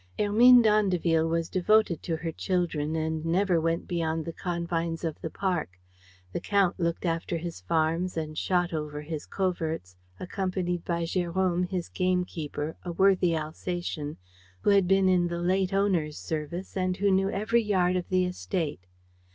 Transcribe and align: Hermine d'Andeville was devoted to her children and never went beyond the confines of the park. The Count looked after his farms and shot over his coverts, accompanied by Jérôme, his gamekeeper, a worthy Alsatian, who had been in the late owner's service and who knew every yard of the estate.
Hermine 0.17 0.63
d'Andeville 0.63 1.27
was 1.27 1.47
devoted 1.47 2.01
to 2.01 2.15
her 2.15 2.31
children 2.31 2.95
and 2.95 3.23
never 3.23 3.61
went 3.61 3.87
beyond 3.87 4.25
the 4.25 4.33
confines 4.33 5.03
of 5.03 5.21
the 5.21 5.29
park. 5.29 5.79
The 6.33 6.39
Count 6.39 6.79
looked 6.79 7.05
after 7.05 7.37
his 7.37 7.61
farms 7.61 8.17
and 8.17 8.35
shot 8.35 8.73
over 8.73 9.01
his 9.01 9.27
coverts, 9.27 9.95
accompanied 10.19 10.83
by 10.83 11.03
Jérôme, 11.03 11.69
his 11.69 11.87
gamekeeper, 11.87 12.75
a 12.83 12.91
worthy 12.91 13.35
Alsatian, 13.35 14.17
who 14.61 14.71
had 14.71 14.87
been 14.87 15.07
in 15.07 15.27
the 15.27 15.37
late 15.37 15.71
owner's 15.71 16.17
service 16.17 16.75
and 16.75 16.97
who 16.97 17.11
knew 17.11 17.29
every 17.29 17.61
yard 17.61 17.95
of 17.95 18.09
the 18.09 18.25
estate. 18.25 18.81